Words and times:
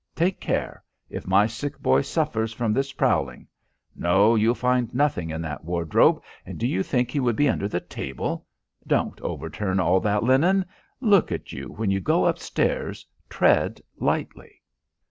Take 0.15 0.39
care: 0.39 0.83
if 1.11 1.27
my 1.27 1.45
sick 1.45 1.77
boy 1.77 2.01
suffers 2.01 2.53
from 2.53 2.73
this 2.73 2.91
prowling! 2.91 3.45
No, 3.95 4.33
you'll 4.33 4.55
find 4.55 4.91
nothing 4.95 5.29
in 5.29 5.43
that 5.43 5.63
wardrobe. 5.63 6.23
And 6.43 6.57
do 6.57 6.65
you 6.65 6.81
think 6.81 7.11
he 7.11 7.19
would 7.19 7.35
be 7.35 7.47
under 7.47 7.67
the 7.67 7.81
table? 7.81 8.47
Don't 8.87 9.21
overturn 9.21 9.79
all 9.79 9.99
that 9.99 10.23
linen. 10.23 10.65
Look 11.01 11.29
you, 11.51 11.71
when 11.71 11.91
you 11.91 11.99
go 11.99 12.25
upstairs, 12.25 13.05
tread 13.29 13.79
lightly." 13.97 14.63